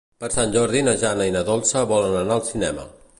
[0.21, 2.89] Per Sant Jordi na Jana i na Dolça volen anar al cinema.